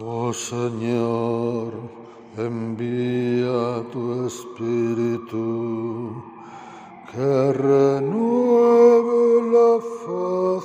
Oh 0.00 0.32
Señor, 0.32 1.72
envía 2.36 3.82
tu 3.90 4.26
Espíritu 4.28 6.22
que 7.10 7.52
renueve 7.52 9.42
la 9.50 9.80
faz 10.04 10.64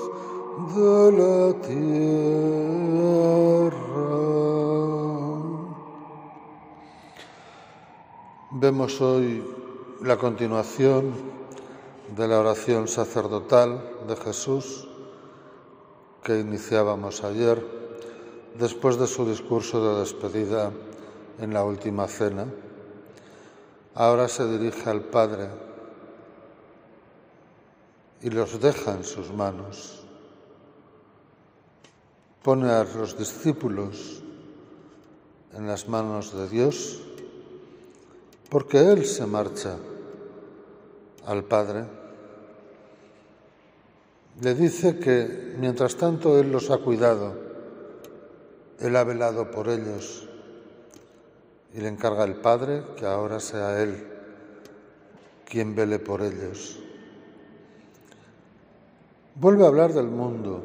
de 0.76 1.12
la 1.18 1.54
tierra. 1.62 1.82
Vemos 8.52 9.02
hoy 9.02 9.44
la 10.04 10.15
continuación 10.18 11.12
de 12.15 12.28
la 12.28 12.40
oración 12.40 12.88
sacerdotal 12.88 13.81
de 14.08 14.15
Jesús 14.15 14.88
que 16.23 16.40
iniciábamos 16.40 17.23
ayer 17.23 17.83
después 18.58 18.98
de 18.98 19.08
su 19.08 19.26
discurso 19.26 19.84
de 19.94 19.99
despedida 20.02 20.72
en 21.39 21.53
la 21.53 21.63
última 21.63 22.07
cena. 22.07 22.45
Ahora 23.95 24.27
se 24.27 24.48
dirige 24.48 24.89
al 24.89 25.02
Padre 25.02 25.49
y 28.21 28.29
los 28.29 28.59
deja 28.59 28.93
en 28.93 29.03
sus 29.03 29.31
manos. 29.31 30.03
Pone 32.41 32.70
a 32.70 32.84
los 32.84 33.17
discípulos 33.17 34.21
en 35.54 35.67
las 35.67 35.88
manos 35.88 36.35
de 36.35 36.49
Dios 36.49 37.01
porque 38.49 38.91
Él 38.91 39.05
se 39.05 39.26
marcha 39.26 39.77
al 41.26 41.43
Padre. 41.43 41.85
Le 44.41 44.54
dice 44.55 44.99
que 44.99 45.55
mientras 45.57 45.95
tanto 45.95 46.38
Él 46.40 46.51
los 46.51 46.70
ha 46.70 46.77
cuidado, 46.77 47.42
Él 48.80 48.95
ha 48.95 49.04
velado 49.04 49.52
por 49.52 49.70
ellos 49.70 50.27
y 51.73 51.82
le 51.82 51.88
encarga 51.88 52.23
al 52.23 52.36
Padre 52.36 52.84
que 52.98 53.05
ahora 53.05 53.40
sea 53.40 53.82
Él 53.82 54.07
quien 55.46 55.76
vele 55.76 55.99
por 55.99 56.21
ellos. 56.21 56.80
Vuelve 59.35 59.65
a 59.65 59.68
hablar 59.68 59.93
del 59.93 60.07
mundo. 60.07 60.63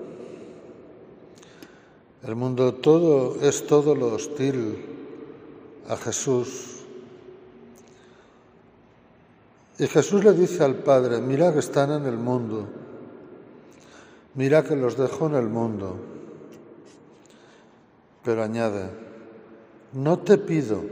El 2.24 2.34
mundo 2.36 2.74
todo 2.74 3.36
es 3.40 3.66
todo 3.66 3.94
lo 3.94 4.14
hostil 4.14 4.84
a 5.88 5.96
Jesús. 5.96 6.84
Y 9.78 9.86
Jesús 9.86 10.24
le 10.24 10.32
dice 10.32 10.64
al 10.64 10.76
Padre, 10.76 11.20
mira 11.20 11.52
que 11.52 11.60
están 11.60 11.92
en 11.92 12.06
el 12.06 12.16
mundo, 12.16 12.66
mira 14.34 14.64
que 14.64 14.74
los 14.74 14.96
dejo 14.96 15.26
en 15.26 15.34
el 15.34 15.48
mundo. 15.48 15.96
Pero 18.28 18.42
añade, 18.42 18.90
no 19.94 20.18
te 20.18 20.36
pido 20.36 20.82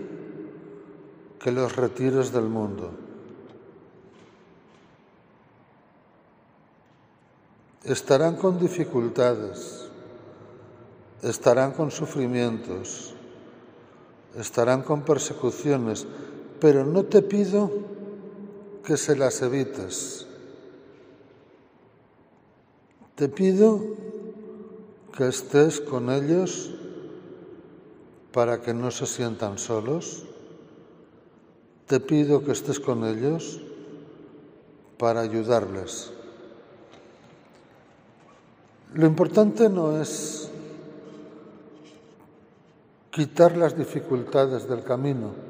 que 1.38 1.52
los 1.52 1.76
retires 1.76 2.32
del 2.32 2.44
mundo. 2.44 2.92
Estarán 7.84 8.36
con 8.36 8.58
dificultades, 8.58 9.86
estarán 11.20 11.72
con 11.72 11.90
sufrimientos, 11.90 13.14
estarán 14.38 14.80
con 14.80 15.02
persecuciones, 15.02 16.06
pero 16.58 16.86
no 16.86 17.04
te 17.04 17.20
pido 17.20 17.70
que 18.82 18.96
se 18.96 19.14
las 19.14 19.42
evites. 19.42 20.26
Te 23.14 23.28
pido 23.28 23.82
que 25.14 25.28
estés 25.28 25.82
con 25.82 26.08
ellos 26.08 26.72
para 28.36 28.60
que 28.60 28.74
no 28.74 28.90
se 28.90 29.06
sientan 29.06 29.56
solos. 29.56 30.24
Te 31.86 32.00
pido 32.00 32.44
que 32.44 32.52
estés 32.52 32.78
con 32.78 33.06
ellos 33.06 33.62
para 34.98 35.22
ayudarles. 35.22 36.12
Lo 38.92 39.06
importante 39.06 39.70
no 39.70 39.98
es 39.98 40.50
quitar 43.10 43.56
las 43.56 43.74
dificultades 43.74 44.68
del 44.68 44.84
camino 44.84 45.46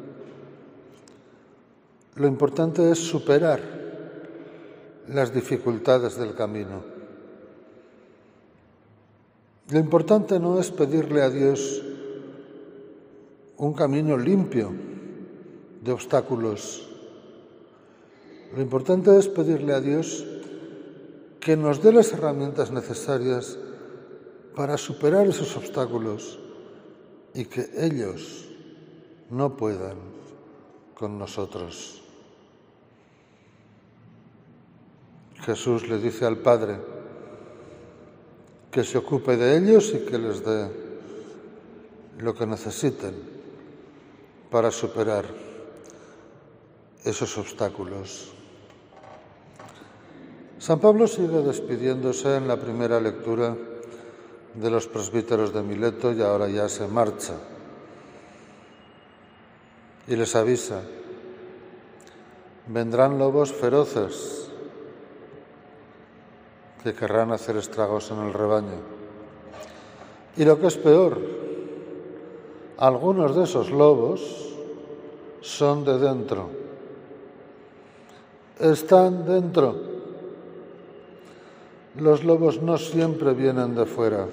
lo 2.17 2.27
importante 2.27 2.91
es 2.91 2.99
superar 2.99 3.61
las 5.09 5.35
dificultades 5.35 6.17
del 6.17 6.35
camino. 6.35 6.83
Lo 9.69 9.79
importante 9.79 10.41
no 10.41 10.59
es 10.59 10.71
pedirle 10.71 11.21
a 11.21 11.29
Dios 11.29 11.83
un 13.59 13.73
camino 13.73 14.17
limpio 14.17 14.73
de 15.83 15.93
obstáculos. 15.93 16.89
Lo 18.55 18.61
importante 18.61 19.17
es 19.19 19.29
pedirle 19.29 19.73
a 19.73 19.81
Dios 19.81 20.25
que 21.41 21.57
nos 21.57 21.83
dé 21.83 21.93
las 21.93 22.13
herramientas 22.13 22.71
necesarias 22.71 23.59
para 24.55 24.77
superar 24.77 25.27
esos 25.27 25.57
obstáculos 25.57 26.39
y 27.35 27.45
que 27.45 27.71
ellos 27.77 28.49
no 29.31 29.57
puedan 29.57 29.97
con 30.95 31.19
nosotros. 31.19 32.03
Jesús 35.43 35.89
le 35.89 35.99
dice 35.99 36.25
al 36.25 36.39
Padre 36.39 36.79
que 38.71 38.83
se 38.83 38.99
ocupe 38.99 39.37
de 39.37 39.57
ellos 39.57 39.95
y 39.95 40.05
que 40.05 40.19
les 40.19 40.45
dé 40.45 40.69
lo 42.19 42.35
que 42.35 42.47
necesiten 42.47 43.36
para 44.51 44.71
superar 44.71 45.25
esos 47.05 47.37
obstáculos. 47.39 48.33
San 50.59 50.81
Pablo 50.81 51.07
sigue 51.07 51.43
despidiéndose 51.43 52.37
en 52.37 52.49
la 52.49 52.57
primera 52.57 53.01
lectura 53.01 53.57
de 54.55 54.71
los 54.71 54.87
presbíteros 54.89 55.53
de 55.53 55.63
Mileto 55.63 56.13
y 56.13 56.23
ahora 56.23 56.49
ya 56.49 56.69
se 56.69 56.89
marcha. 56.89 57.35
Y 60.09 60.17
les 60.17 60.35
avisa, 60.35 60.83
vendrán 62.69 63.19
lobos 63.19 63.53
feroces 63.53 64.51
que 66.83 66.95
querrán 66.95 67.33
hacer 67.33 67.57
estragos 67.57 68.11
en 68.11 68.19
el 68.21 68.33
rebaño. 68.33 68.81
Y 70.37 70.45
lo 70.45 70.61
que 70.61 70.69
es 70.69 70.77
peor, 70.77 71.36
algunos 72.79 73.35
de 73.35 73.45
esos 73.45 73.71
lobos 73.71 74.21
son 75.41 75.85
de 75.85 75.99
dentro. 75.99 76.49
Están 78.61 79.25
dentro. 79.25 79.77
Los 81.99 82.25
lobos 82.25 82.61
no 82.61 82.77
siempre 82.77 83.33
vienen 83.33 83.75
de 83.75 83.87
fuera. 83.87 84.27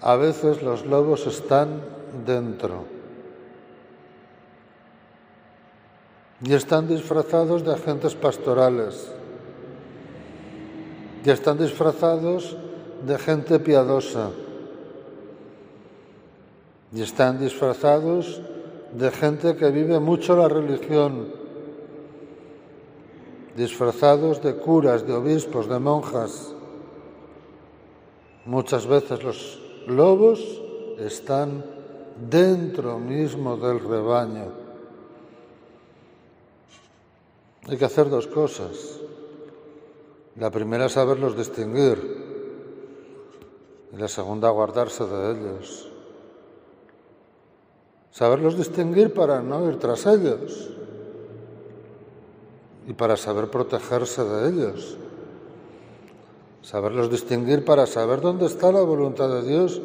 A 0.00 0.16
veces 0.16 0.62
los 0.62 0.86
lobos 0.86 1.26
están 1.26 1.82
dentro. 2.24 2.84
Y 6.42 6.54
están 6.54 6.88
disfrazados 6.88 7.64
de 7.64 7.74
agentes 7.74 8.14
pastorales 8.14 9.12
y 11.22 11.28
están 11.28 11.58
disfrazados 11.58 12.56
de 13.06 13.18
gente 13.18 13.58
piadosa 13.58 14.30
y 16.92 17.02
están 17.02 17.38
disfrazados 17.38 18.40
de 18.92 19.10
gente 19.10 19.56
que 19.56 19.70
vive 19.70 20.00
mucho 20.00 20.36
la 20.36 20.48
religión, 20.48 21.28
disfrazados 23.56 24.42
de 24.42 24.56
curas, 24.56 25.06
de 25.06 25.12
obispos, 25.12 25.68
de 25.68 25.78
monjas. 25.78 26.54
Muchas 28.44 28.86
veces 28.86 29.22
los 29.22 29.60
lobos 29.86 30.40
están 30.98 31.64
dentro 32.28 32.98
mismo 32.98 33.56
del 33.56 33.80
rebaño. 33.80 34.46
Hay 37.68 37.76
que 37.76 37.84
hacer 37.84 38.08
dos 38.08 38.26
cosas. 38.26 38.98
La 40.36 40.50
primera 40.50 40.88
saberlos 40.88 41.36
distinguir 41.36 42.30
y 43.92 43.96
la 43.96 44.08
segunda 44.08 44.50
guardarse 44.50 45.04
de 45.04 45.32
ellos. 45.32 45.89
Saberlos 48.10 48.56
distinguir 48.56 49.14
para 49.14 49.40
no 49.40 49.68
ir 49.68 49.78
tras 49.78 50.06
ellos 50.06 50.70
y 52.86 52.92
para 52.92 53.16
saber 53.16 53.50
protegerse 53.50 54.24
de 54.24 54.48
ellos. 54.48 54.96
Saberlos 56.62 57.10
distinguir 57.10 57.64
para 57.64 57.86
saber 57.86 58.20
dónde 58.20 58.46
está 58.46 58.72
la 58.72 58.82
voluntad 58.82 59.28
de 59.28 59.42
Dios 59.42 59.80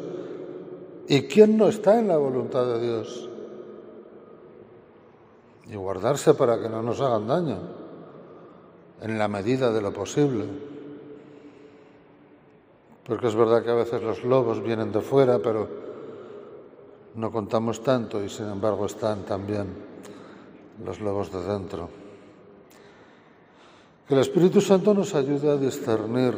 y 1.08 1.22
quién 1.22 1.56
no 1.56 1.68
está 1.68 1.98
en 1.98 2.08
la 2.08 2.16
voluntad 2.16 2.66
de 2.66 2.80
Dios. 2.80 3.28
Y 5.68 5.76
guardarse 5.76 6.34
para 6.34 6.60
que 6.60 6.68
no 6.68 6.82
nos 6.82 7.00
hagan 7.00 7.26
daño 7.26 7.58
en 9.00 9.18
la 9.18 9.28
medida 9.28 9.72
de 9.72 9.80
lo 9.80 9.92
posible. 9.92 10.44
Porque 13.04 13.28
es 13.28 13.36
verdad 13.36 13.62
que 13.62 13.70
a 13.70 13.74
veces 13.74 14.02
los 14.02 14.24
lobos 14.24 14.62
vienen 14.62 14.90
de 14.90 15.00
fuera, 15.00 15.38
pero 15.38 15.85
no 17.16 17.32
contamos 17.32 17.82
tanto 17.82 18.22
y 18.22 18.28
sin 18.28 18.46
embargo 18.46 18.84
están 18.84 19.24
también 19.24 19.66
los 20.84 21.00
lobos 21.00 21.32
de 21.32 21.40
dentro. 21.42 21.88
Que 24.06 24.14
el 24.14 24.20
Espíritu 24.20 24.60
Santo 24.60 24.92
nos 24.92 25.14
ayude 25.14 25.50
a 25.50 25.56
discernir 25.56 26.34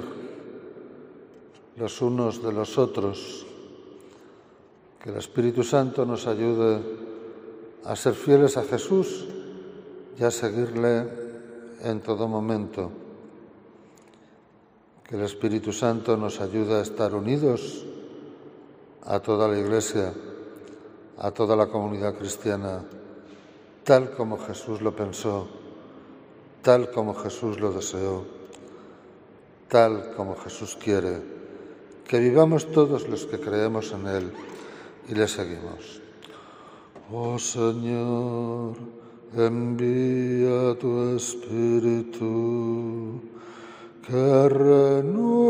los 1.76 2.00
unos 2.00 2.42
de 2.42 2.52
los 2.52 2.78
otros. 2.78 3.44
Que 5.02 5.10
el 5.10 5.16
Espíritu 5.16 5.64
Santo 5.64 6.06
nos 6.06 6.26
ayude 6.26 6.80
a 7.84 7.96
ser 7.96 8.14
fieles 8.14 8.56
a 8.56 8.62
Jesús 8.62 9.26
y 10.18 10.22
a 10.22 10.30
seguirle 10.30 11.08
en 11.82 12.00
todo 12.00 12.28
momento. 12.28 12.90
Que 15.02 15.16
el 15.16 15.22
Espíritu 15.22 15.72
Santo 15.72 16.16
nos 16.16 16.40
ayude 16.40 16.76
a 16.76 16.82
estar 16.82 17.14
unidos 17.14 17.84
a 19.02 19.18
toda 19.20 19.48
la 19.48 19.58
Iglesia 19.58 20.12
a 21.20 21.30
toda 21.30 21.56
la 21.56 21.66
comunidad 21.66 22.14
cristiana, 22.14 22.84
tal 23.84 24.12
como 24.12 24.38
Jesús 24.38 24.80
lo 24.80 24.94
pensó, 24.94 25.48
tal 26.62 26.90
como 26.90 27.14
Jesús 27.14 27.58
lo 27.58 27.72
deseó, 27.72 28.24
tal 29.68 30.12
como 30.16 30.36
Jesús 30.36 30.76
quiere, 30.76 31.20
que 32.06 32.18
vivamos 32.18 32.70
todos 32.70 33.08
los 33.08 33.26
que 33.26 33.40
creemos 33.40 33.92
en 33.92 34.06
Él 34.06 34.32
y 35.08 35.14
le 35.14 35.26
seguimos. 35.26 36.00
Oh 37.12 37.38
Señor, 37.38 38.76
envía 39.34 40.78
tu 40.78 41.16
Espíritu 41.16 43.20
que 44.06 44.48
renueve 44.48 45.47